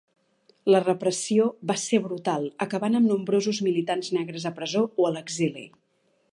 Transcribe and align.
La 0.75 0.79
repressió 0.85 1.45
va 1.71 1.75
ser 1.81 1.99
brutal 2.07 2.49
acabant 2.67 3.01
amb 3.01 3.11
nombrosos 3.13 3.61
militants 3.69 4.13
negres 4.19 4.51
a 4.51 4.55
presó 4.59 4.85
o 5.05 5.11
a 5.11 5.17
l'exili. 5.19 5.71